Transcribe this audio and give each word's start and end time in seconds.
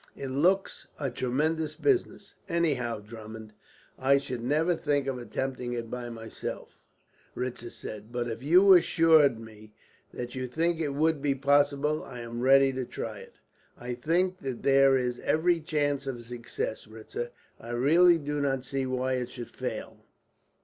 "It 0.15 0.29
looks 0.29 0.87
a 0.99 1.11
tremendous 1.11 1.75
business, 1.75 2.33
anyhow, 2.49 3.01
Drummond, 3.01 3.53
and 3.99 4.07
I 4.07 4.17
should 4.17 4.43
never 4.43 4.75
think 4.75 5.05
of 5.05 5.19
attempting 5.19 5.73
it 5.73 5.91
by 5.91 6.09
myself," 6.09 6.75
Ritzer 7.35 7.69
said; 7.69 8.11
"but 8.11 8.27
if 8.27 8.41
you 8.41 8.73
assure 8.73 9.29
me 9.29 9.73
that 10.11 10.33
you 10.33 10.47
think 10.47 10.79
it 10.79 10.89
will 10.95 11.13
be 11.13 11.35
possible, 11.35 12.03
I 12.03 12.21
am 12.21 12.41
ready 12.41 12.73
to 12.73 12.83
try 12.83 13.19
it." 13.19 13.35
"I 13.79 13.93
think 13.93 14.39
that 14.39 14.63
there 14.63 14.97
is 14.97 15.19
every 15.19 15.59
chance 15.59 16.07
of 16.07 16.25
success, 16.25 16.87
Ritzer. 16.87 17.29
I 17.59 17.69
really 17.69 18.17
do 18.17 18.41
not 18.41 18.65
see 18.65 18.87
why 18.87 19.13
it 19.17 19.29
should 19.29 19.51
fail. 19.51 20.03